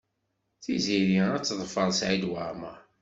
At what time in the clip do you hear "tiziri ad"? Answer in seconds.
0.63-1.43